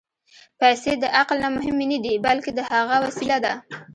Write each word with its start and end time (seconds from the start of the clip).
پېسې 0.59 0.91
د 0.99 1.05
عقل 1.17 1.37
نه 1.43 1.49
مهمې 1.55 1.85
نه 1.91 1.99
دي، 2.03 2.13
بلکې 2.25 2.51
د 2.55 2.59
هغه 2.71 2.95
وسیله 3.05 3.37
ده. 3.45 3.53